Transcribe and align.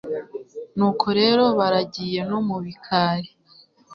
nuko 0.75 1.05
rero 1.19 1.43
baragiye 1.59 2.19
no 2.29 2.39
mu 2.47 2.57
bikari 2.65 3.29